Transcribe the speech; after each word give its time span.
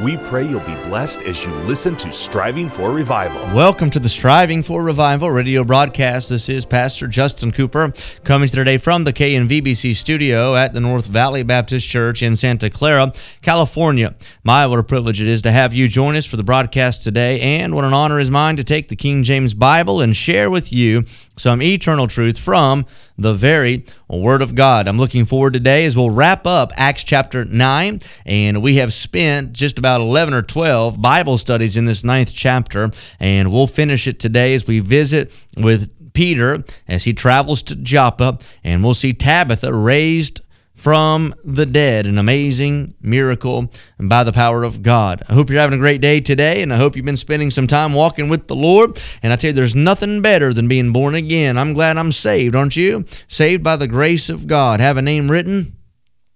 we 0.00 0.16
pray 0.16 0.42
you'll 0.46 0.60
be 0.60 0.74
blessed 0.86 1.22
as 1.22 1.44
you 1.44 1.52
listen 1.64 1.94
to 1.96 2.10
Striving 2.10 2.68
for 2.68 2.92
Revival. 2.92 3.40
Welcome 3.54 3.90
to 3.90 4.00
the 4.00 4.08
Striving 4.08 4.62
for 4.62 4.82
Revival 4.82 5.30
radio 5.30 5.64
broadcast. 5.64 6.28
This 6.28 6.48
is 6.48 6.64
Pastor 6.64 7.06
Justin 7.06 7.52
Cooper 7.52 7.92
coming 8.24 8.48
to 8.48 8.56
today 8.56 8.78
from 8.78 9.04
the 9.04 9.12
KNVBC 9.12 9.94
studio 9.94 10.56
at 10.56 10.72
the 10.72 10.80
North 10.80 11.06
Valley 11.06 11.42
Baptist 11.42 11.86
Church 11.86 12.22
in 12.22 12.36
Santa 12.36 12.70
Clara, 12.70 13.12
California. 13.42 14.14
My 14.44 14.66
what 14.66 14.78
a 14.78 14.82
privilege 14.82 15.20
it 15.20 15.28
is 15.28 15.42
to 15.42 15.52
have 15.52 15.74
you 15.74 15.88
join 15.88 16.16
us 16.16 16.24
for 16.24 16.36
the 16.36 16.42
broadcast 16.42 17.02
today, 17.02 17.40
and 17.40 17.74
what 17.74 17.84
an 17.84 17.92
honor 17.92 18.18
is 18.18 18.30
mine 18.30 18.56
to 18.56 18.64
take 18.64 18.88
the 18.88 18.96
King 18.96 19.24
James 19.24 19.52
Bible 19.52 20.00
and 20.00 20.16
share 20.16 20.48
with 20.50 20.72
you 20.72 21.04
some 21.36 21.62
eternal 21.62 22.06
truth 22.06 22.38
from 22.38 22.86
the 23.16 23.34
very 23.34 23.84
Word 24.08 24.42
of 24.42 24.54
God. 24.54 24.88
I'm 24.88 24.98
looking 24.98 25.24
forward 25.24 25.52
today 25.52 25.84
as 25.84 25.96
we'll 25.96 26.10
wrap 26.10 26.46
up 26.46 26.72
Acts 26.76 27.04
chapter 27.04 27.44
9, 27.44 28.00
and 28.26 28.62
we 28.62 28.76
have 28.76 28.92
spent 28.92 29.52
just 29.52 29.78
about 29.78 30.00
11 30.00 30.34
or 30.34 30.42
12 30.42 31.00
Bible 31.00 31.38
studies 31.38 31.76
in 31.76 31.84
this 31.84 32.04
ninth 32.04 32.32
chapter, 32.34 32.90
and 33.18 33.52
we'll 33.52 33.66
finish 33.66 34.06
it 34.06 34.20
today 34.20 34.54
as 34.54 34.66
we 34.66 34.80
visit 34.80 35.32
with 35.56 35.90
Peter 36.12 36.64
as 36.88 37.04
he 37.04 37.12
travels 37.12 37.62
to 37.62 37.76
Joppa, 37.76 38.38
and 38.62 38.84
we'll 38.84 38.94
see 38.94 39.12
Tabitha 39.12 39.72
raised 39.72 40.40
from 40.82 41.32
the 41.44 41.64
dead, 41.64 42.06
an 42.06 42.18
amazing 42.18 42.92
miracle 43.00 43.72
by 44.00 44.24
the 44.24 44.32
power 44.32 44.64
of 44.64 44.82
God. 44.82 45.22
I 45.28 45.32
hope 45.32 45.48
you're 45.48 45.60
having 45.60 45.78
a 45.78 45.80
great 45.80 46.00
day 46.00 46.20
today, 46.20 46.60
and 46.60 46.74
I 46.74 46.76
hope 46.76 46.96
you've 46.96 47.06
been 47.06 47.16
spending 47.16 47.52
some 47.52 47.68
time 47.68 47.92
walking 47.92 48.28
with 48.28 48.48
the 48.48 48.56
Lord. 48.56 49.00
And 49.22 49.32
I 49.32 49.36
tell 49.36 49.50
you, 49.50 49.54
there's 49.54 49.76
nothing 49.76 50.22
better 50.22 50.52
than 50.52 50.66
being 50.66 50.92
born 50.92 51.14
again. 51.14 51.56
I'm 51.56 51.72
glad 51.72 51.98
I'm 51.98 52.10
saved, 52.10 52.56
aren't 52.56 52.74
you? 52.74 53.04
Saved 53.28 53.62
by 53.62 53.76
the 53.76 53.86
grace 53.86 54.28
of 54.28 54.48
God. 54.48 54.80
Have 54.80 54.96
a 54.96 55.02
name 55.02 55.30
written 55.30 55.76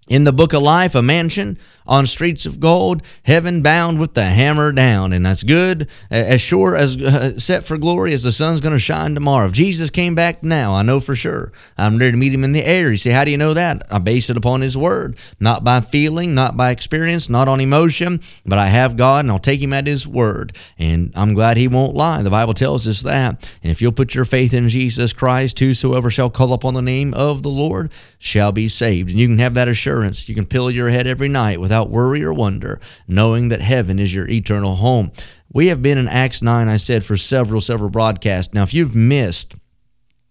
in 0.06 0.22
the 0.22 0.32
book 0.32 0.52
of 0.52 0.62
life, 0.62 0.94
a 0.94 1.02
mansion 1.02 1.58
on 1.86 2.06
streets 2.06 2.46
of 2.46 2.60
gold, 2.60 3.02
heaven 3.22 3.62
bound 3.62 3.98
with 3.98 4.14
the 4.14 4.24
hammer 4.24 4.72
down. 4.72 5.12
And 5.12 5.24
that's 5.24 5.42
good, 5.42 5.88
as 6.10 6.40
sure 6.40 6.76
as 6.76 6.96
uh, 6.96 7.38
set 7.38 7.64
for 7.64 7.78
glory 7.78 8.12
as 8.12 8.22
the 8.22 8.32
sun's 8.32 8.60
going 8.60 8.72
to 8.72 8.78
shine 8.78 9.14
tomorrow. 9.14 9.46
If 9.46 9.52
Jesus 9.52 9.90
came 9.90 10.14
back 10.14 10.42
now, 10.42 10.74
I 10.74 10.82
know 10.82 11.00
for 11.00 11.14
sure. 11.14 11.52
I'm 11.76 11.98
ready 11.98 12.12
to 12.12 12.16
meet 12.16 12.34
him 12.34 12.44
in 12.44 12.52
the 12.52 12.64
air. 12.64 12.90
You 12.90 12.96
say, 12.96 13.10
How 13.10 13.24
do 13.24 13.30
you 13.30 13.38
know 13.38 13.54
that? 13.54 13.86
I 13.90 13.98
base 13.98 14.30
it 14.30 14.36
upon 14.36 14.60
his 14.60 14.76
word, 14.76 15.16
not 15.40 15.64
by 15.64 15.80
feeling, 15.80 16.34
not 16.34 16.56
by 16.56 16.70
experience, 16.70 17.28
not 17.28 17.48
on 17.48 17.60
emotion, 17.60 18.20
but 18.44 18.58
I 18.58 18.68
have 18.68 18.96
God 18.96 19.24
and 19.24 19.30
I'll 19.30 19.38
take 19.38 19.60
him 19.60 19.72
at 19.72 19.86
his 19.86 20.06
word. 20.06 20.56
And 20.78 21.12
I'm 21.14 21.34
glad 21.34 21.56
he 21.56 21.68
won't 21.68 21.94
lie. 21.94 22.22
The 22.22 22.30
Bible 22.30 22.54
tells 22.54 22.86
us 22.88 23.02
that. 23.02 23.48
And 23.62 23.70
if 23.70 23.80
you'll 23.82 23.92
put 23.92 24.14
your 24.14 24.24
faith 24.24 24.54
in 24.54 24.68
Jesus 24.68 25.12
Christ, 25.12 25.58
whosoever 25.58 26.10
shall 26.10 26.30
call 26.30 26.52
upon 26.52 26.74
the 26.74 26.82
name 26.82 27.14
of 27.14 27.42
the 27.42 27.48
Lord 27.48 27.90
shall 28.18 28.52
be 28.52 28.68
saved. 28.68 29.10
And 29.10 29.18
you 29.18 29.28
can 29.28 29.38
have 29.38 29.54
that 29.54 29.68
assurance. 29.68 30.28
You 30.28 30.34
can 30.34 30.46
pillow 30.46 30.68
your 30.68 30.88
head 30.88 31.06
every 31.06 31.28
night 31.28 31.60
without 31.60 31.75
without 31.76 31.90
worry 31.90 32.22
or 32.22 32.32
wonder, 32.32 32.80
knowing 33.06 33.48
that 33.48 33.60
heaven 33.60 33.98
is 33.98 34.14
your 34.14 34.26
eternal 34.28 34.76
home. 34.76 35.12
We 35.52 35.66
have 35.66 35.82
been 35.82 35.98
in 35.98 36.08
Acts 36.08 36.40
9, 36.40 36.68
I 36.68 36.78
said, 36.78 37.04
for 37.04 37.16
several, 37.16 37.60
several 37.60 37.90
broadcasts. 37.90 38.54
Now, 38.54 38.62
if 38.62 38.72
you've 38.72 38.96
missed 38.96 39.54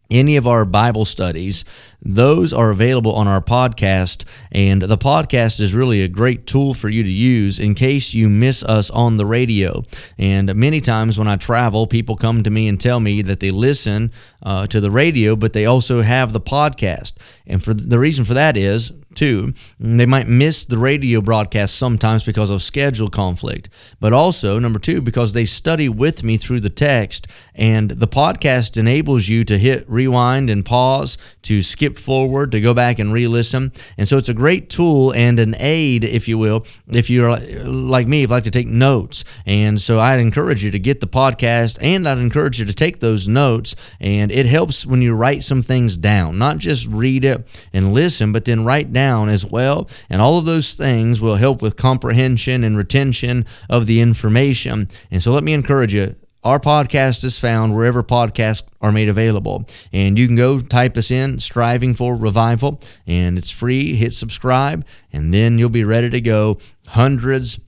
any 0.10 0.38
of 0.38 0.48
our 0.48 0.66
Bible 0.66 1.06
studies, 1.06 1.64
those 2.06 2.54
are 2.54 2.70
available 2.70 3.14
on 3.16 3.28
our 3.28 3.42
podcast. 3.42 4.24
And 4.52 4.84
the 4.84 4.98
podcast 4.98 5.60
is 5.60 5.74
really 5.74 6.02
a 6.02 6.08
great 6.08 6.46
tool 6.46 6.74
for 6.74 6.88
you 6.88 7.04
to 7.04 7.12
use 7.12 7.60
in 7.60 7.74
case 7.74 8.14
you 8.14 8.30
miss 8.30 8.64
us 8.64 8.90
on 8.92 9.18
the 9.18 9.26
radio. 9.26 9.84
And 10.18 10.54
many 10.56 10.80
times 10.80 11.18
when 11.18 11.28
I 11.28 11.36
travel, 11.36 11.88
people 11.88 12.16
come 12.16 12.44
to 12.44 12.50
me 12.50 12.68
and 12.68 12.80
tell 12.80 13.00
me 13.00 13.24
that 13.24 13.40
they 13.40 13.52
listen 13.52 14.12
uh, 14.44 14.68
to 14.68 14.80
the 14.80 14.92
radio, 14.92 15.36
but 15.36 15.54
they 15.54 15.66
also 15.66 16.02
have 16.02 16.32
the 16.32 16.42
podcast. 16.42 17.14
And 17.48 17.64
for 17.64 17.74
the 17.74 18.00
reason 18.00 18.24
for 18.24 18.36
that 18.36 18.56
is 18.56 18.92
too. 19.16 19.54
They 19.80 20.06
might 20.06 20.28
miss 20.28 20.66
the 20.66 20.78
radio 20.78 21.22
broadcast 21.22 21.76
sometimes 21.76 22.24
because 22.24 22.50
of 22.50 22.62
schedule 22.62 23.10
conflict, 23.10 23.70
but 24.00 24.14
also, 24.14 24.60
number 24.60 24.80
two, 24.80 25.02
because 25.02 25.34
they 25.34 25.46
study 25.46 25.90
with 25.90 26.24
me 26.24 26.38
through 26.38 26.60
the 26.60 26.70
text, 26.70 27.28
and 27.56 27.92
the 27.92 28.08
podcast 28.08 28.78
enables 28.78 29.28
you 29.28 29.44
to 29.46 29.58
hit 29.58 29.90
rewind 29.90 30.50
and 30.50 30.66
pause, 30.66 31.18
to 31.44 31.62
skip 31.62 31.95
forward, 32.00 32.52
to 32.52 32.62
go 32.62 32.74
back 32.74 33.00
and 33.00 33.14
re 33.14 33.28
listen. 33.28 33.72
And 33.98 34.08
so 34.08 34.18
it's 34.18 34.30
a 34.30 34.34
great 34.34 34.70
tool 34.70 35.12
and 35.12 35.40
an 35.40 35.56
aid, 35.60 36.04
if 36.04 36.28
you 36.28 36.38
will, 36.38 36.66
if 36.88 37.10
you're 37.10 37.32
uh, 37.32 37.64
like 37.66 38.08
me, 38.08 38.24
if 38.24 38.30
you 38.30 38.36
like 38.36 38.44
to 38.44 38.52
take 38.52 38.68
notes. 38.68 39.24
And 39.46 39.82
so 39.82 40.00
I'd 40.00 40.20
encourage 40.20 40.64
you 40.64 40.72
to 40.72 40.80
get 40.80 41.00
the 41.00 41.08
podcast, 41.08 41.78
and 41.82 42.08
I'd 42.08 42.18
encourage 42.18 42.60
you 42.60 42.66
to 42.66 42.74
take 42.74 43.00
those 43.00 43.28
notes, 43.28 43.76
and 44.00 44.32
it 44.32 44.46
helps 44.46 44.86
when 44.86 45.02
you 45.02 45.14
write 45.14 45.44
some 45.44 45.62
things 45.62 45.98
down, 45.98 46.38
not 46.38 46.58
just 46.58 46.86
read 46.88 47.26
it 47.26 47.48
and 47.74 47.94
listen, 47.94 48.32
but 48.32 48.46
then 48.46 48.66
write 48.66 48.94
down 48.94 49.30
as 49.30 49.46
well. 49.46 49.90
And 50.10 50.22
all 50.22 50.38
of 50.38 50.46
those 50.46 50.76
things 50.76 51.22
will 51.22 51.36
help 51.36 51.62
with 51.62 51.76
comprehension 51.76 52.64
and 52.64 52.78
retention 52.78 53.46
of 53.70 53.86
the 53.86 54.02
information. 54.02 54.90
And 55.12 55.22
so 55.22 55.32
let 55.32 55.44
me 55.44 55.54
encourage 55.54 55.94
you. 55.94 56.16
Our 56.46 56.60
podcast 56.60 57.24
is 57.24 57.40
found 57.40 57.76
wherever 57.76 58.04
podcasts 58.04 58.62
are 58.80 58.92
made 58.92 59.10
available. 59.10 59.68
And 59.92 60.16
you 60.16 60.28
can 60.28 60.36
go 60.36 60.62
type 60.62 60.96
us 60.96 61.10
in, 61.10 61.40
Striving 61.40 61.96
for 61.96 62.14
Revival, 62.14 62.80
and 63.08 63.36
it's 63.36 63.50
free. 63.50 63.96
Hit 63.96 64.14
subscribe, 64.14 64.86
and 65.12 65.34
then 65.34 65.58
you'll 65.58 65.70
be 65.70 65.84
ready 65.84 66.12
to 66.12 66.22
go. 66.22 66.60
Hundreds 66.86 67.60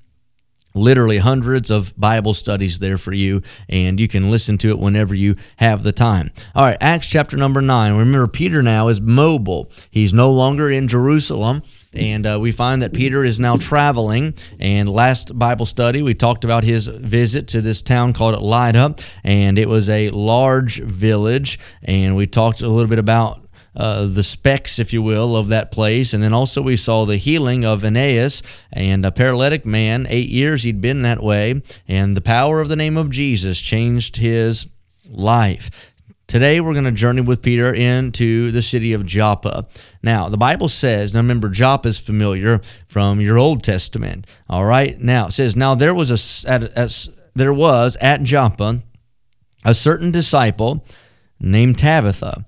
literally 0.75 1.17
hundreds 1.17 1.71
of 1.71 1.91
Bible 1.97 2.35
studies 2.35 2.77
there 2.77 2.99
for 2.99 3.13
you, 3.13 3.41
and 3.67 3.99
you 3.99 4.07
can 4.07 4.29
listen 4.29 4.59
to 4.59 4.69
it 4.69 4.77
whenever 4.77 5.15
you 5.15 5.35
have 5.55 5.81
the 5.81 5.91
time. 5.91 6.31
All 6.53 6.63
right, 6.63 6.77
Acts 6.79 7.07
chapter 7.07 7.35
number 7.35 7.61
nine. 7.61 7.95
Remember, 7.95 8.27
Peter 8.27 8.61
now 8.61 8.89
is 8.89 9.01
mobile, 9.01 9.71
he's 9.89 10.13
no 10.13 10.29
longer 10.29 10.69
in 10.69 10.87
Jerusalem. 10.87 11.63
And 11.97 12.25
uh, 12.25 12.37
we 12.39 12.51
find 12.51 12.81
that 12.81 12.93
Peter 12.93 13.25
is 13.25 13.39
now 13.39 13.57
traveling. 13.57 14.35
And 14.59 14.87
last 14.87 15.37
Bible 15.37 15.65
study, 15.65 16.01
we 16.01 16.13
talked 16.13 16.43
about 16.43 16.63
his 16.63 16.87
visit 16.87 17.47
to 17.49 17.61
this 17.61 17.81
town 17.81 18.13
called 18.13 18.41
Lydda. 18.41 18.95
And 19.23 19.57
it 19.57 19.67
was 19.67 19.89
a 19.89 20.09
large 20.11 20.79
village. 20.81 21.59
And 21.81 22.15
we 22.15 22.27
talked 22.27 22.61
a 22.61 22.69
little 22.69 22.89
bit 22.89 22.99
about 22.99 23.47
uh, 23.75 24.07
the 24.07 24.23
specs, 24.23 24.79
if 24.79 24.91
you 24.91 25.01
will, 25.01 25.35
of 25.35 25.49
that 25.49 25.71
place. 25.71 26.13
And 26.13 26.23
then 26.23 26.33
also 26.33 26.61
we 26.61 26.75
saw 26.75 27.05
the 27.05 27.17
healing 27.17 27.63
of 27.63 27.83
Aeneas 27.83 28.41
and 28.73 29.05
a 29.05 29.11
paralytic 29.11 29.65
man. 29.65 30.07
Eight 30.09 30.29
years 30.29 30.63
he'd 30.63 30.81
been 30.81 31.03
that 31.03 31.21
way, 31.21 31.61
and 31.87 32.17
the 32.17 32.21
power 32.21 32.59
of 32.59 32.69
the 32.69 32.75
name 32.75 32.97
of 32.97 33.11
Jesus 33.11 33.61
changed 33.61 34.17
his 34.17 34.67
life. 35.07 35.93
Today 36.27 36.59
we're 36.59 36.73
going 36.73 36.85
to 36.85 36.91
journey 36.91 37.21
with 37.21 37.41
Peter 37.41 37.73
into 37.73 38.51
the 38.51 38.61
city 38.61 38.93
of 38.93 39.05
Joppa. 39.05 39.65
Now, 40.03 40.29
the 40.29 40.37
Bible 40.37 40.67
says, 40.67 41.13
now 41.13 41.21
remember, 41.21 41.49
Joppa 41.49 41.87
is 41.87 41.97
familiar 41.97 42.61
from 42.87 43.21
your 43.21 43.37
Old 43.37 43.63
Testament. 43.63 44.27
All 44.49 44.65
right. 44.65 44.99
Now 44.99 45.27
it 45.27 45.31
says, 45.31 45.55
now 45.55 45.73
there 45.73 45.93
was 45.93 46.11
a, 46.11 46.49
at, 46.49 46.63
at, 46.63 47.07
there 47.33 47.53
was 47.53 47.95
at 48.01 48.23
Joppa 48.23 48.81
a 49.63 49.73
certain 49.73 50.11
disciple 50.11 50.85
named 51.39 51.77
Tabitha 51.77 52.45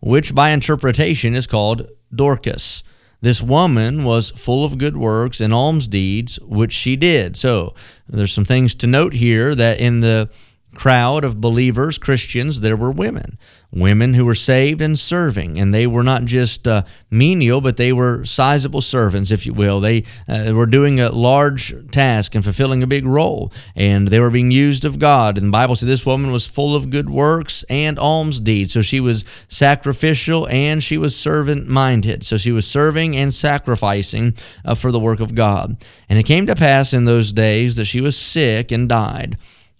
which 0.00 0.34
by 0.34 0.50
interpretation 0.50 1.34
is 1.34 1.46
called 1.46 1.88
Dorcas. 2.14 2.82
This 3.20 3.42
woman 3.42 4.04
was 4.04 4.30
full 4.30 4.64
of 4.64 4.78
good 4.78 4.96
works 4.96 5.40
and 5.40 5.52
alms 5.52 5.88
deeds, 5.88 6.38
which 6.40 6.72
she 6.72 6.94
did. 6.94 7.36
So 7.36 7.74
there's 8.08 8.32
some 8.32 8.44
things 8.44 8.76
to 8.76 8.86
note 8.86 9.12
here 9.12 9.54
that 9.56 9.80
in 9.80 10.00
the 10.00 10.30
crowd 10.78 11.24
of 11.24 11.40
believers, 11.40 11.98
Christians, 11.98 12.60
there 12.60 12.76
were 12.76 12.92
women 12.92 13.36
women 13.70 14.14
who 14.14 14.24
were 14.24 14.34
saved 14.34 14.80
and 14.80 14.98
serving. 14.98 15.58
And 15.58 15.72
they 15.74 15.86
were 15.86 16.02
not 16.02 16.24
just 16.24 16.66
uh, 16.66 16.84
menial, 17.10 17.60
but 17.60 17.76
they 17.76 17.92
were 17.92 18.24
sizable 18.24 18.80
servants, 18.80 19.30
if 19.30 19.44
you 19.44 19.52
will. 19.52 19.80
They 19.80 20.04
uh, 20.26 20.52
were 20.54 20.66
doing 20.66 21.00
a 21.00 21.10
large 21.10 21.74
task 21.90 22.34
and 22.34 22.42
fulfilling 22.42 22.82
a 22.82 22.86
big 22.86 23.06
role. 23.06 23.52
And 23.76 24.08
they 24.08 24.20
were 24.20 24.30
being 24.30 24.50
used 24.50 24.84
of 24.84 24.98
God. 24.98 25.36
And 25.36 25.48
the 25.48 25.52
Bible 25.52 25.76
said 25.76 25.88
this 25.88 26.06
woman 26.06 26.32
was 26.32 26.46
full 26.46 26.74
of 26.74 26.90
good 26.90 27.10
works 27.10 27.62
and 27.68 27.98
alms 27.98 28.40
deeds. 28.40 28.72
So 28.72 28.82
she 28.82 29.00
was 29.00 29.24
sacrificial 29.48 30.48
and 30.48 30.82
she 30.82 30.96
was 30.96 31.16
servant 31.16 31.68
minded. 31.68 32.24
So 32.24 32.36
she 32.36 32.52
was 32.52 32.66
serving 32.66 33.16
and 33.16 33.32
sacrificing 33.34 34.34
uh, 34.64 34.74
for 34.74 34.90
the 34.92 35.00
work 35.00 35.20
of 35.20 35.34
God. 35.34 35.76
And 36.08 36.18
it 36.18 36.24
came 36.24 36.46
to 36.46 36.54
pass 36.54 36.94
in 36.94 37.04
those 37.04 37.32
days 37.32 37.76
that 37.76 37.84
she 37.84 38.00
was 38.00 38.16
sick 38.16 38.72
and 38.72 38.88
died 38.88 39.36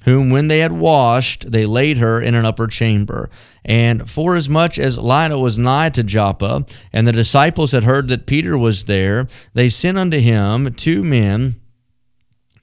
whom 0.08 0.30
when 0.30 0.48
they 0.48 0.60
had 0.60 0.72
washed, 0.72 1.50
they 1.50 1.66
laid 1.66 1.98
her 1.98 2.20
in 2.20 2.34
an 2.34 2.44
upper 2.44 2.66
chamber. 2.66 3.30
And 3.64 4.08
forasmuch 4.10 4.78
as 4.78 4.96
Lydda 4.96 5.38
was 5.38 5.58
nigh 5.58 5.90
to 5.90 6.02
Joppa, 6.02 6.64
and 6.92 7.06
the 7.06 7.12
disciples 7.12 7.72
had 7.72 7.84
heard 7.84 8.08
that 8.08 8.26
Peter 8.26 8.56
was 8.56 8.84
there, 8.84 9.28
they 9.52 9.68
sent 9.68 9.98
unto 9.98 10.18
him 10.18 10.72
two 10.74 11.02
men, 11.04 11.60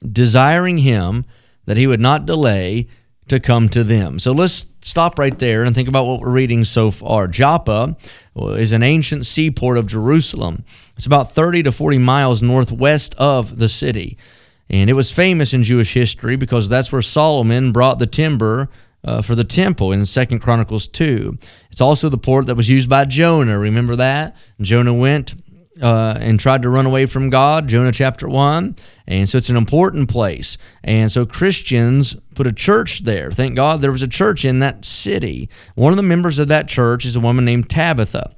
desiring 0.04 0.78
him 0.78 1.24
that 1.66 1.76
he 1.76 1.86
would 1.86 2.00
not 2.00 2.26
delay 2.26 2.88
to 3.28 3.40
come 3.40 3.68
to 3.68 3.82
them. 3.82 4.18
So 4.18 4.32
let's 4.32 4.66
stop 4.82 5.18
right 5.18 5.36
there 5.38 5.64
and 5.64 5.74
think 5.74 5.88
about 5.88 6.06
what 6.06 6.20
we're 6.20 6.30
reading 6.30 6.64
so 6.64 6.90
far. 6.90 7.26
Joppa 7.26 7.96
is 8.36 8.72
an 8.72 8.82
ancient 8.82 9.26
seaport 9.26 9.78
of 9.78 9.86
Jerusalem. 9.86 10.64
It's 10.96 11.06
about 11.06 11.32
30 11.32 11.64
to 11.64 11.72
40 11.72 11.98
miles 11.98 12.42
northwest 12.42 13.14
of 13.16 13.58
the 13.58 13.68
city. 13.68 14.16
And 14.68 14.90
it 14.90 14.94
was 14.94 15.10
famous 15.10 15.54
in 15.54 15.62
Jewish 15.62 15.94
history 15.94 16.36
because 16.36 16.68
that's 16.68 16.90
where 16.90 17.02
Solomon 17.02 17.72
brought 17.72 17.98
the 17.98 18.06
timber 18.06 18.68
uh, 19.04 19.22
for 19.22 19.34
the 19.34 19.44
temple 19.44 19.92
in 19.92 20.04
Second 20.04 20.40
Chronicles 20.40 20.88
2. 20.88 21.38
It's 21.70 21.80
also 21.80 22.08
the 22.08 22.18
port 22.18 22.46
that 22.46 22.56
was 22.56 22.68
used 22.68 22.88
by 22.88 23.04
Jonah. 23.04 23.58
Remember 23.58 23.96
that? 23.96 24.36
Jonah 24.60 24.94
went 24.94 25.34
uh, 25.80 26.16
and 26.18 26.40
tried 26.40 26.62
to 26.62 26.70
run 26.70 26.86
away 26.86 27.06
from 27.06 27.30
God, 27.30 27.68
Jonah 27.68 27.92
chapter 27.92 28.28
1. 28.28 28.76
And 29.06 29.28
so 29.28 29.38
it's 29.38 29.50
an 29.50 29.56
important 29.56 30.08
place. 30.08 30.58
And 30.82 31.12
so 31.12 31.26
Christians 31.26 32.16
put 32.34 32.46
a 32.46 32.52
church 32.52 33.00
there. 33.00 33.30
Thank 33.30 33.54
God 33.54 33.80
there 33.80 33.92
was 33.92 34.02
a 34.02 34.08
church 34.08 34.44
in 34.44 34.58
that 34.60 34.84
city. 34.84 35.48
One 35.74 35.92
of 35.92 35.96
the 35.96 36.02
members 36.02 36.38
of 36.38 36.48
that 36.48 36.66
church 36.66 37.04
is 37.04 37.14
a 37.14 37.20
woman 37.20 37.44
named 37.44 37.70
Tabitha 37.70 38.34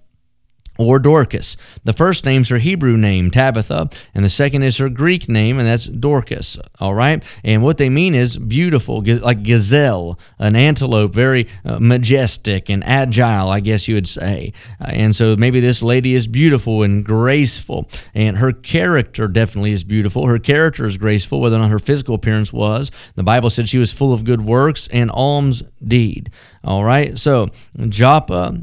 or 0.78 1.00
Dorcas. 1.00 1.56
The 1.82 1.92
first 1.92 2.24
name's 2.24 2.48
her 2.48 2.58
Hebrew 2.58 2.96
name, 2.96 3.30
Tabitha, 3.30 3.90
and 4.14 4.24
the 4.24 4.30
second 4.30 4.62
is 4.62 4.78
her 4.78 4.88
Greek 4.88 5.28
name, 5.28 5.58
and 5.58 5.66
that's 5.66 5.86
Dorcas. 5.86 6.56
All 6.80 6.94
right? 6.94 7.22
And 7.44 7.62
what 7.64 7.78
they 7.78 7.90
mean 7.90 8.14
is 8.14 8.38
beautiful, 8.38 9.02
like 9.04 9.42
gazelle, 9.42 10.18
an 10.38 10.54
antelope, 10.54 11.12
very 11.12 11.48
uh, 11.64 11.80
majestic 11.80 12.70
and 12.70 12.84
agile, 12.84 13.50
I 13.50 13.58
guess 13.60 13.88
you 13.88 13.96
would 13.96 14.06
say. 14.06 14.52
Uh, 14.80 14.90
and 14.90 15.16
so 15.16 15.34
maybe 15.36 15.58
this 15.58 15.82
lady 15.82 16.14
is 16.14 16.28
beautiful 16.28 16.84
and 16.84 17.04
graceful, 17.04 17.88
and 18.14 18.38
her 18.38 18.52
character 18.52 19.26
definitely 19.26 19.72
is 19.72 19.82
beautiful. 19.82 20.26
Her 20.26 20.38
character 20.38 20.86
is 20.86 20.96
graceful, 20.96 21.40
whether 21.40 21.56
or 21.56 21.60
not 21.60 21.70
her 21.70 21.80
physical 21.80 22.14
appearance 22.14 22.52
was. 22.52 22.92
The 23.16 23.24
Bible 23.24 23.50
said 23.50 23.68
she 23.68 23.78
was 23.78 23.92
full 23.92 24.12
of 24.12 24.22
good 24.22 24.42
works 24.42 24.86
and 24.88 25.10
alms 25.10 25.64
deed. 25.84 26.30
All 26.62 26.84
right? 26.84 27.18
So, 27.18 27.48
Joppa 27.88 28.56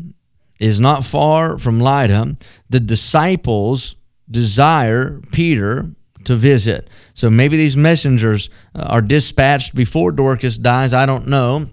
is 0.60 0.80
not 0.80 1.04
far 1.04 1.58
from 1.58 1.80
Lydda. 1.80 2.36
The 2.70 2.80
disciples 2.80 3.96
desire 4.30 5.22
Peter 5.32 5.90
to 6.24 6.36
visit. 6.36 6.90
So 7.14 7.30
maybe 7.30 7.58
these 7.58 7.78
messengers 7.78 8.50
uh, 8.74 8.84
are 8.84 9.02
dispatched 9.02 9.76
before 9.76 10.12
Dorcas 10.12 10.58
dies. 10.58 10.94
I 10.94 11.06
don't 11.06 11.28
know 11.28 11.70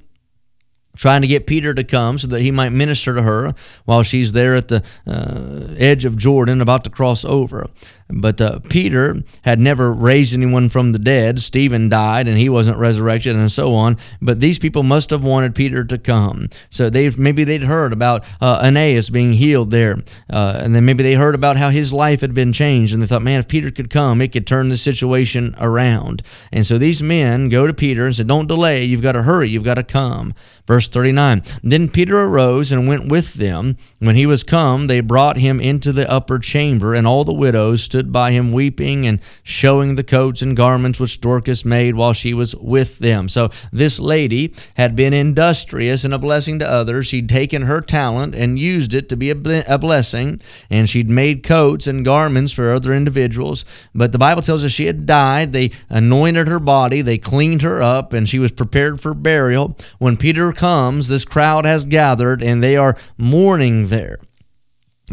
trying 0.97 1.23
to 1.23 1.27
get 1.29 1.47
Peter 1.47 1.75
to 1.75 1.85
come 1.85 2.19
so 2.19 2.27
that 2.27 2.41
he 2.41 2.51
might 2.51 2.71
minister 2.71 3.15
to 3.15 3.23
her 3.23 3.55
while 3.85 4.03
she's 4.03 4.33
there 4.33 4.55
at 4.55 4.69
the 4.69 4.83
uh, 5.07 5.75
edge 5.79 6.05
of 6.05 6.17
Jordan 6.17 6.61
about 6.61 6.85
to 6.85 6.91
cross 6.91 7.25
over. 7.25 7.67
But 8.13 8.41
uh, 8.41 8.59
Peter 8.69 9.23
had 9.43 9.59
never 9.59 9.93
raised 9.93 10.35
anyone 10.35 10.69
from 10.69 10.93
the 10.93 10.99
dead. 10.99 11.41
Stephen 11.41 11.89
died 11.89 12.29
and 12.29 12.37
he 12.37 12.49
wasn't 12.49 12.77
resurrected 12.77 13.35
and 13.35 13.51
so 13.51 13.75
on. 13.75 13.97
But 14.21 14.41
these 14.41 14.59
people 14.59 14.83
must 14.83 15.11
have 15.11 15.25
wanted 15.25 15.55
Peter 15.55 15.85
to 15.85 15.99
come. 15.99 16.49
So 16.71 16.91
they 16.91 17.09
maybe 17.11 17.45
they'd 17.45 17.63
heard 17.63 17.93
about 17.93 18.25
uh, 18.41 18.61
Aeneas 18.63 19.11
being 19.11 19.33
healed 19.33 19.71
there. 19.71 20.03
Uh, 20.31 20.61
and 20.63 20.75
then 20.75 20.85
maybe 20.85 21.03
they 21.03 21.15
heard 21.15 21.35
about 21.35 21.57
how 21.57 21.71
his 21.71 21.93
life 21.93 22.21
had 22.21 22.35
been 22.35 22.53
changed. 22.53 22.93
And 22.93 23.03
they 23.03 23.07
thought, 23.07 23.23
man, 23.23 23.41
if 23.41 23.49
Peter 23.49 23.71
could 23.71 23.91
come, 23.91 24.21
it 24.21 24.33
could 24.33 24.47
turn 24.47 24.69
the 24.69 24.77
situation 24.77 25.55
around. 25.59 26.23
And 26.53 26.67
so 26.67 26.79
these 26.79 27.03
men 27.03 27.49
go 27.49 27.67
to 27.67 27.75
Peter 27.75 28.05
and 28.05 28.15
said, 28.15 28.29
don't 28.29 28.47
delay. 28.47 28.85
You've 28.85 29.03
got 29.03 29.13
to 29.13 29.23
hurry. 29.23 29.49
You've 29.49 29.65
got 29.65 29.75
to 29.75 29.85
come. 29.85 30.35
Verse 30.67 30.82
39 30.89 31.43
Then 31.63 31.89
Peter 31.89 32.21
arose 32.21 32.73
and 32.73 32.89
went 32.89 33.09
with 33.09 33.35
them. 33.35 33.77
When 33.99 34.17
he 34.17 34.27
was 34.27 34.43
come, 34.43 34.87
they 34.87 35.01
brought 35.01 35.37
him 35.37 35.61
into 35.61 35.93
the 35.93 36.11
upper 36.11 36.39
chamber, 36.39 36.95
and 36.95 37.07
all 37.07 37.25
the 37.25 37.33
widows 37.33 37.83
stood 37.83 38.13
by 38.13 38.33
him 38.33 38.53
weeping 38.53 39.07
and 39.07 39.21
showing 39.43 39.95
the 39.95 40.05
coats 40.05 40.43
and 40.43 40.57
garments 40.57 40.99
which 40.99 41.21
Dorcas 41.21 41.65
made 41.65 41.95
while 41.95 42.13
she 42.13 42.35
was 42.35 42.55
with 42.57 42.99
them. 42.99 43.29
So 43.29 43.51
this 43.73 43.99
lady 43.99 44.55
had 44.77 44.97
been 44.97 45.13
industrious 45.13 46.05
and 46.05 46.15
a 46.15 46.19
blessing 46.19 46.59
to 46.59 46.69
others. 46.69 47.07
She'd 47.07 47.29
taken 47.29 47.63
her 47.63 47.81
talent 47.81 48.35
and 48.35 48.59
used 48.59 48.95
it 48.95 49.09
to 49.09 49.17
be 49.17 49.31
a, 49.31 49.65
a 49.67 49.79
blessing, 49.79 50.41
and 50.71 50.89
she'd 50.89 51.11
made 51.11 51.43
coats 51.43 51.87
and 51.87 52.05
garments 52.05 52.53
for 52.53 52.73
other 52.73 52.95
individuals. 52.95 53.65
But 53.95 54.13
the 54.13 54.19
Bible 54.19 54.43
tells 54.43 54.65
us 54.65 54.73
she 54.73 54.87
had 54.87 55.07
died. 55.07 55.53
They 55.53 55.71
anointed 55.89 56.49
her 56.49 56.61
body, 56.61 57.03
they 57.03 57.19
cleaned 57.19 57.63
her 57.63 57.83
up, 57.83 58.13
and 58.13 58.29
she 58.29 58.39
was 58.39 58.53
prepared 58.53 59.01
for 59.01 59.15
burial. 59.15 59.77
When 59.99 60.17
Peter 60.17 60.53
comes, 60.53 60.72
this 61.09 61.25
crowd 61.25 61.65
has 61.65 61.87
gathered, 61.87 62.43
and 62.43 62.63
they 62.63 62.77
are 62.77 62.97
mourning 63.17 63.89
there. 63.89 64.19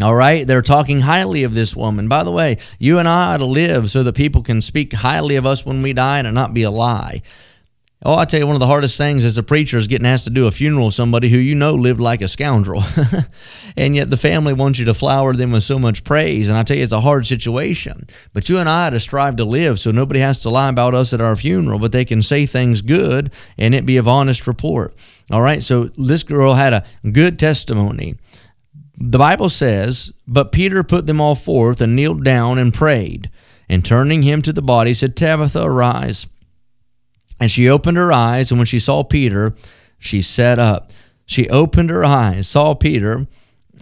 All 0.01 0.15
right, 0.15 0.47
they're 0.47 0.61
talking 0.61 1.01
highly 1.01 1.43
of 1.43 1.53
this 1.53 1.75
woman. 1.75 2.07
By 2.07 2.23
the 2.23 2.31
way, 2.31 2.57
you 2.77 2.99
and 2.99 3.07
I 3.07 3.33
ought 3.33 3.37
to 3.37 3.45
live 3.45 3.89
so 3.89 4.03
that 4.03 4.15
people 4.15 4.41
can 4.43 4.61
speak 4.61 4.93
highly 4.93 5.35
of 5.35 5.45
us 5.45 5.65
when 5.65 5.81
we 5.81 5.93
die 5.93 6.19
and 6.19 6.27
it 6.27 6.31
not 6.31 6.53
be 6.53 6.63
a 6.63 6.71
lie. 6.71 7.21
Oh, 8.01 8.15
I 8.15 8.23
tell 8.23 8.39
you, 8.39 8.47
one 8.47 8.55
of 8.55 8.61
the 8.61 8.67
hardest 8.67 8.97
things 8.97 9.25
as 9.25 9.37
a 9.37 9.43
preacher 9.43 9.77
is 9.77 9.87
getting 9.87 10.07
asked 10.07 10.23
to 10.23 10.29
do 10.29 10.47
a 10.47 10.51
funeral 10.51 10.87
of 10.87 10.93
somebody 10.93 11.27
who 11.27 11.37
you 11.37 11.53
know 11.53 11.73
lived 11.73 11.99
like 11.99 12.21
a 12.21 12.29
scoundrel. 12.29 12.81
and 13.77 13.93
yet 13.93 14.09
the 14.09 14.15
family 14.15 14.53
wants 14.53 14.79
you 14.79 14.85
to 14.85 14.93
flower 14.93 15.33
them 15.33 15.51
with 15.51 15.63
so 15.63 15.77
much 15.77 16.05
praise. 16.05 16.47
And 16.47 16.57
I 16.57 16.63
tell 16.63 16.77
you, 16.77 16.83
it's 16.83 16.93
a 16.93 17.01
hard 17.01 17.27
situation. 17.27 18.07
But 18.31 18.47
you 18.47 18.57
and 18.57 18.69
I 18.69 18.89
to 18.89 19.01
strive 19.01 19.35
to 19.35 19.43
live 19.43 19.81
so 19.81 19.91
nobody 19.91 20.21
has 20.21 20.39
to 20.43 20.49
lie 20.49 20.69
about 20.69 20.95
us 20.95 21.11
at 21.11 21.19
our 21.19 21.35
funeral, 21.35 21.77
but 21.77 21.91
they 21.91 22.05
can 22.05 22.21
say 22.21 22.45
things 22.45 22.81
good 22.81 23.33
and 23.57 23.75
it 23.75 23.85
be 23.85 23.97
of 23.97 24.07
honest 24.07 24.47
report. 24.47 24.95
All 25.29 25.41
right, 25.41 25.61
so 25.61 25.89
this 25.97 26.23
girl 26.23 26.53
had 26.53 26.73
a 26.73 26.85
good 27.11 27.37
testimony. 27.37 28.15
The 28.97 29.19
Bible 29.19 29.49
says, 29.49 30.13
But 30.25 30.53
Peter 30.53 30.83
put 30.83 31.05
them 31.05 31.19
all 31.19 31.35
forth 31.35 31.81
and 31.81 31.97
kneeled 31.97 32.23
down 32.23 32.59
and 32.59 32.73
prayed. 32.73 33.29
And 33.67 33.83
turning 33.85 34.23
him 34.23 34.41
to 34.43 34.53
the 34.53 34.61
body, 34.61 34.93
said, 34.93 35.17
Tabitha, 35.17 35.63
arise. 35.63 36.27
And 37.39 37.49
she 37.49 37.69
opened 37.69 37.97
her 37.97 38.11
eyes, 38.11 38.51
and 38.51 38.59
when 38.59 38.65
she 38.65 38.79
saw 38.79 39.03
Peter, 39.03 39.55
she 39.97 40.21
sat 40.21 40.59
up. 40.59 40.91
She 41.25 41.47
opened 41.49 41.89
her 41.89 42.03
eyes, 42.03 42.47
saw 42.47 42.73
Peter, 42.73 43.27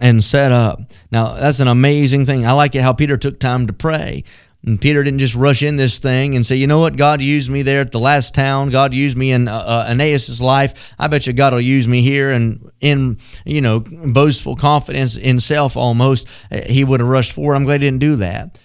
and 0.00 0.22
sat 0.22 0.52
up. 0.52 0.80
Now, 1.10 1.34
that's 1.34 1.60
an 1.60 1.68
amazing 1.68 2.26
thing. 2.26 2.46
I 2.46 2.52
like 2.52 2.74
it 2.74 2.82
how 2.82 2.92
Peter 2.92 3.16
took 3.16 3.40
time 3.40 3.66
to 3.66 3.72
pray. 3.72 4.24
And 4.64 4.80
Peter 4.80 5.04
didn't 5.04 5.20
just 5.20 5.36
rush 5.36 5.62
in 5.62 5.76
this 5.76 6.00
thing 6.00 6.34
and 6.34 6.44
say, 6.44 6.56
you 6.56 6.66
know 6.66 6.80
what, 6.80 6.96
God 6.96 7.22
used 7.22 7.48
me 7.48 7.62
there 7.62 7.80
at 7.80 7.92
the 7.92 8.00
last 8.00 8.34
town. 8.34 8.70
God 8.70 8.92
used 8.92 9.16
me 9.16 9.30
in 9.30 9.46
uh, 9.46 9.54
uh, 9.56 9.86
Aeneas's 9.88 10.42
life. 10.42 10.94
I 10.98 11.06
bet 11.06 11.26
you 11.26 11.32
God 11.32 11.52
will 11.52 11.60
use 11.60 11.86
me 11.86 12.02
here. 12.02 12.32
And 12.32 12.70
in, 12.80 13.18
you 13.44 13.60
know, 13.60 13.80
boastful 13.80 14.56
confidence 14.56 15.16
in 15.16 15.38
self 15.38 15.76
almost, 15.76 16.26
uh, 16.50 16.62
he 16.62 16.82
would 16.82 17.00
have 17.00 17.08
rushed 17.08 17.32
forward. 17.32 17.54
I'm 17.54 17.64
glad 17.64 17.82
he 17.82 17.86
didn't 17.86 18.00
do 18.00 18.16
that. 18.16 18.58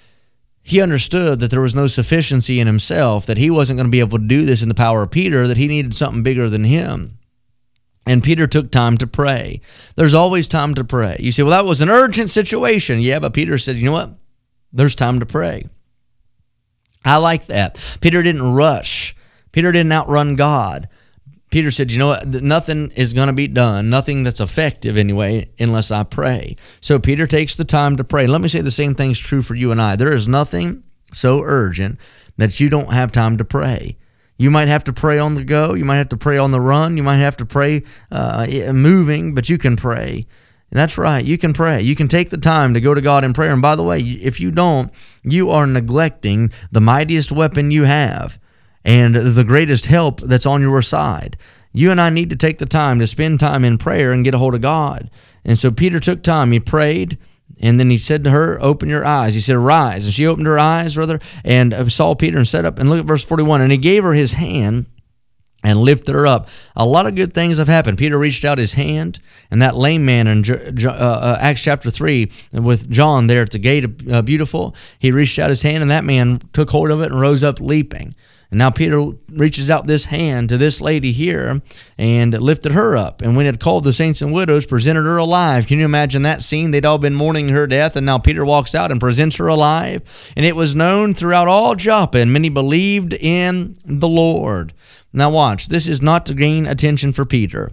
He 0.64 0.82
understood 0.82 1.42
that 1.42 1.52
there 1.52 1.62
was 1.62 1.76
no 1.76 1.88
sufficiency 1.88 2.60
in 2.60 2.68
himself, 2.68 3.26
that 3.26 3.38
he 3.38 3.50
wasn't 3.50 3.78
going 3.78 3.88
to 3.88 3.92
be 3.92 4.00
able 4.00 4.18
to 4.18 4.26
do 4.26 4.46
this 4.46 4.62
in 4.62 4.70
the 4.70 4.76
power 4.76 5.04
of 5.04 5.12
Peter, 5.12 5.46
that 5.46 5.58
he 5.58 5.68
needed 5.68 5.94
something 5.94 6.24
bigger 6.24 6.50
than 6.50 6.64
him. 6.64 7.20
And 8.06 8.24
Peter 8.24 8.48
took 8.48 8.72
time 8.72 8.98
to 8.98 9.08
pray. 9.08 9.62
There's 9.96 10.14
always 10.14 10.48
time 10.48 10.76
to 10.76 10.84
pray. 10.84 11.18
You 11.20 11.32
say, 11.32 11.44
well, 11.44 11.52
that 11.52 11.68
was 11.68 11.82
an 11.82 11.90
urgent 11.90 12.30
situation. 12.30 13.02
Yeah, 13.02 13.20
but 13.20 13.34
Peter 13.34 13.58
said, 13.58 13.76
you 13.76 13.86
know 13.86 13.92
what? 13.92 14.18
There's 14.72 14.96
time 14.96 15.20
to 15.20 15.26
pray. 15.26 15.68
I 17.06 17.18
like 17.18 17.48
that. 17.48 17.78
Peter 18.02 18.24
didn't 18.24 18.54
rush. 18.54 19.16
Peter 19.52 19.72
didn't 19.72 19.92
outrun 19.92 20.36
God. 20.36 20.88
Peter 21.54 21.70
said, 21.70 21.92
You 21.92 22.00
know 22.00 22.08
what? 22.08 22.28
Nothing 22.28 22.90
is 22.96 23.14
going 23.14 23.28
to 23.28 23.34
be 23.34 23.48
done, 23.48 23.88
nothing 23.88 24.24
that's 24.24 24.42
effective 24.42 24.98
anyway, 24.98 25.52
unless 25.60 25.92
I 25.92 26.02
pray. 26.02 26.56
So 26.82 26.98
Peter 26.98 27.28
takes 27.28 27.56
the 27.56 27.64
time 27.64 27.96
to 27.98 28.04
pray. 28.04 28.26
Let 28.26 28.42
me 28.42 28.48
say 28.48 28.62
the 28.62 28.72
same 28.72 28.96
thing's 28.96 29.20
true 29.20 29.44
for 29.44 29.54
you 29.54 29.72
and 29.72 29.80
I. 29.80 29.96
There 29.96 30.12
is 30.12 30.28
nothing 30.28 30.84
so 31.14 31.44
urgent 31.44 32.00
that 32.38 32.60
you 32.60 32.70
don't 32.70 32.92
have 32.92 33.12
time 33.12 33.38
to 33.38 33.46
pray. 33.46 34.00
You 34.40 34.50
might 34.50 34.68
have 34.68 34.84
to 34.86 34.94
pray 34.94 35.20
on 35.20 35.36
the 35.36 35.44
go. 35.44 35.76
You 35.76 35.86
might 35.86 35.98
have 35.98 36.10
to 36.10 36.18
pray 36.18 36.40
on 36.40 36.50
the 36.50 36.60
run. 36.60 36.98
You 36.98 37.04
might 37.04 37.18
have 37.18 37.38
to 37.38 37.46
pray 37.46 37.84
uh, 38.12 38.48
moving, 38.74 39.36
but 39.36 39.48
you 39.48 39.60
can 39.60 39.76
pray. 39.76 40.26
And 40.72 40.80
that's 40.80 40.98
right. 40.98 41.24
You 41.24 41.38
can 41.38 41.54
pray. 41.54 41.84
You 41.84 41.96
can 41.96 42.08
take 42.08 42.32
the 42.32 42.38
time 42.40 42.74
to 42.74 42.82
go 42.82 42.96
to 42.96 43.02
God 43.02 43.24
in 43.24 43.32
prayer. 43.32 43.54
And 43.54 43.62
by 43.62 43.76
the 43.76 43.84
way, 43.84 44.00
if 44.00 44.40
you 44.40 44.50
don't, 44.50 44.92
you 45.22 45.52
are 45.52 45.68
neglecting 45.68 46.52
the 46.72 46.82
mightiest 46.82 47.32
weapon 47.32 47.70
you 47.70 47.84
have 47.84 48.40
and 48.86 49.16
the 49.16 49.44
greatest 49.44 49.86
help 49.86 50.22
that's 50.22 50.46
on 50.46 50.62
your 50.62 50.82
side. 50.82 51.38
You 51.72 51.92
and 51.92 52.00
I 52.00 52.10
need 52.10 52.30
to 52.30 52.36
take 52.36 52.60
the 52.60 52.66
time 52.66 53.00
to 53.00 53.08
spend 53.08 53.40
time 53.40 53.66
in 53.66 53.78
prayer 53.78 54.12
and 54.12 54.24
get 54.24 54.36
a 54.36 54.38
hold 54.38 54.54
of 54.54 54.62
God. 54.62 55.10
And 55.44 55.58
so 55.58 55.72
Peter 55.72 56.00
took 56.00 56.22
time. 56.22 56.52
He 56.52 56.60
prayed. 56.60 57.18
And 57.60 57.80
then 57.80 57.90
he 57.90 57.98
said 57.98 58.24
to 58.24 58.30
her, 58.30 58.62
Open 58.62 58.90
your 58.90 59.06
eyes. 59.06 59.34
He 59.34 59.40
said, 59.40 59.56
Arise. 59.56 60.06
And 60.06 60.14
she 60.14 60.28
opened 60.28 60.48
her 60.48 60.60
eyes, 60.60 60.98
rather, 60.98 61.20
and 61.44 61.92
saw 61.92 62.14
Peter 62.14 62.38
and 62.38 62.48
sat 62.48 62.66
up. 62.66 62.78
And 62.78 62.90
look 62.90 63.00
at 63.00 63.06
verse 63.06 63.26
41. 63.26 63.62
And 63.62 63.72
he 63.72 63.78
gave 63.78 64.04
her 64.04 64.14
his 64.14 64.34
hand 64.34 64.86
and 65.64 65.80
lifted 65.80 66.14
her 66.14 66.28
up. 66.28 66.50
A 66.76 66.86
lot 66.86 67.08
of 67.08 67.16
good 67.16 67.34
things 67.34 67.58
have 67.58 67.68
happened. 67.68 67.98
Peter 67.98 68.20
reached 68.20 68.44
out 68.44 68.58
his 68.58 68.74
hand, 68.74 69.20
and 69.50 69.62
that 69.62 69.78
lame 69.78 70.06
man 70.06 70.28
in 70.28 70.44
uh, 70.86 70.90
uh, 70.90 71.38
Acts 71.40 71.62
chapter 71.62 71.90
3 71.90 72.30
with 72.52 72.90
John 72.90 73.28
there 73.28 73.44
at 73.44 73.52
the 73.52 73.60
gate 73.60 74.12
uh, 74.12 74.22
Beautiful, 74.22 74.76
he 75.00 75.12
reached 75.12 75.40
out 75.40 75.50
his 75.50 75.62
hand, 75.62 75.82
and 75.82 75.90
that 75.90 76.04
man 76.04 76.42
took 76.52 76.70
hold 76.70 76.92
of 76.92 77.02
it 77.02 77.12
and 77.12 77.20
rose 77.20 77.44
up 77.44 77.62
leaping. 77.62 78.14
And 78.54 78.60
now 78.60 78.70
Peter 78.70 79.04
reaches 79.32 79.72
out 79.72 79.88
this 79.88 80.06
hand 80.06 80.50
to 80.50 80.60
this 80.60 80.80
lady 80.80 81.12
here 81.12 81.64
and 81.98 82.40
lifted 82.40 82.74
her 82.74 82.96
up. 82.96 83.24
And 83.24 83.36
when 83.36 83.48
it 83.48 83.60
called 83.60 83.84
the 83.84 83.92
saints 83.92 84.22
and 84.22 84.32
widows, 84.32 84.68
presented 84.68 85.06
her 85.06 85.18
alive. 85.18 85.66
Can 85.66 85.80
you 85.80 85.86
imagine 85.86 86.22
that 86.22 86.44
scene? 86.44 86.70
They'd 86.70 86.86
all 86.86 87.00
been 87.00 87.16
mourning 87.16 87.50
her 87.50 87.66
death, 87.66 87.96
and 87.96 88.06
now 88.06 88.20
Peter 88.20 88.46
walks 88.46 88.76
out 88.76 88.92
and 88.92 89.00
presents 89.00 89.38
her 89.38 89.48
alive. 89.48 90.04
And 90.38 90.46
it 90.46 90.56
was 90.56 90.76
known 90.76 91.16
throughout 91.16 91.48
all 91.48 91.74
Joppa, 91.74 92.20
and 92.20 92.32
many 92.32 92.50
believed 92.50 93.14
in 93.14 93.74
the 93.86 94.08
Lord. 94.08 94.76
Now, 95.12 95.32
watch, 95.32 95.70
this 95.70 95.88
is 95.88 96.04
not 96.04 96.24
to 96.28 96.36
gain 96.36 96.68
attention 96.68 97.12
for 97.12 97.26
Peter. 97.26 97.72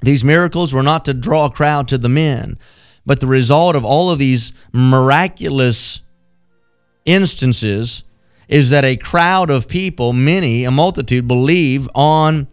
These 0.00 0.24
miracles 0.24 0.74
were 0.74 0.82
not 0.82 1.04
to 1.04 1.14
draw 1.14 1.44
a 1.44 1.50
crowd 1.50 1.86
to 1.86 1.96
the 1.98 2.08
men, 2.08 2.58
but 3.06 3.20
the 3.20 3.28
result 3.28 3.76
of 3.76 3.84
all 3.84 4.10
of 4.10 4.18
these 4.18 4.52
miraculous 4.72 6.00
instances 7.04 8.02
is 8.48 8.70
that 8.70 8.84
a 8.84 8.96
crowd 8.96 9.50
of 9.50 9.68
people, 9.68 10.12
many, 10.12 10.64
a 10.64 10.70
multitude, 10.70 11.26
believe 11.26 11.88
on 11.94 12.48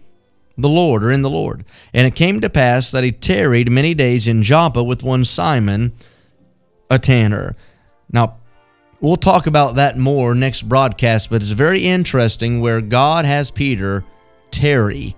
the 0.57 0.69
Lord 0.69 1.03
or 1.03 1.11
in 1.11 1.21
the 1.21 1.29
Lord. 1.29 1.65
And 1.93 2.05
it 2.05 2.15
came 2.15 2.41
to 2.41 2.49
pass 2.49 2.91
that 2.91 3.03
he 3.03 3.11
tarried 3.11 3.71
many 3.71 3.93
days 3.93 4.27
in 4.27 4.43
Joppa 4.43 4.83
with 4.83 5.03
one 5.03 5.25
Simon, 5.25 5.93
a 6.89 6.99
tanner. 6.99 7.55
Now, 8.11 8.37
we'll 8.99 9.15
talk 9.15 9.47
about 9.47 9.75
that 9.75 9.97
more 9.97 10.35
next 10.35 10.63
broadcast, 10.63 11.29
but 11.29 11.41
it's 11.41 11.51
very 11.51 11.85
interesting 11.85 12.59
where 12.59 12.81
God 12.81 13.25
has 13.25 13.51
Peter 13.51 14.03
tarry. 14.51 15.15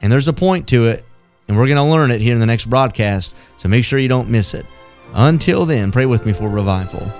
And 0.00 0.10
there's 0.10 0.28
a 0.28 0.32
point 0.32 0.68
to 0.68 0.86
it, 0.86 1.04
and 1.46 1.56
we're 1.56 1.66
going 1.66 1.76
to 1.76 1.82
learn 1.82 2.10
it 2.10 2.20
here 2.20 2.34
in 2.34 2.40
the 2.40 2.46
next 2.46 2.66
broadcast, 2.66 3.34
so 3.56 3.68
make 3.68 3.84
sure 3.84 3.98
you 3.98 4.08
don't 4.08 4.30
miss 4.30 4.54
it. 4.54 4.64
Until 5.12 5.66
then, 5.66 5.90
pray 5.90 6.06
with 6.06 6.24
me 6.24 6.32
for 6.32 6.48
revival. 6.48 7.10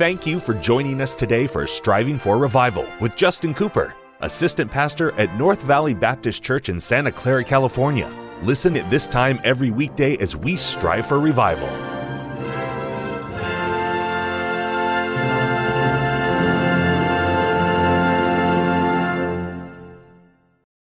Thank 0.00 0.26
you 0.26 0.40
for 0.40 0.54
joining 0.54 1.02
us 1.02 1.14
today 1.14 1.46
for 1.46 1.66
Striving 1.66 2.16
for 2.16 2.38
Revival 2.38 2.88
with 3.02 3.14
Justin 3.16 3.52
Cooper, 3.52 3.94
Assistant 4.20 4.70
Pastor 4.70 5.12
at 5.20 5.36
North 5.36 5.60
Valley 5.60 5.92
Baptist 5.92 6.42
Church 6.42 6.70
in 6.70 6.80
Santa 6.80 7.12
Clara, 7.12 7.44
California. 7.44 8.10
Listen 8.40 8.78
at 8.78 8.90
this 8.90 9.06
time 9.06 9.38
every 9.44 9.70
weekday 9.70 10.16
as 10.16 10.34
we 10.34 10.56
strive 10.56 11.04
for 11.04 11.20
revival. 11.20 11.68